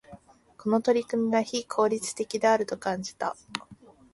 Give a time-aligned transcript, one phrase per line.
[0.57, 3.35] この取り組みは、非効率的であると感じた。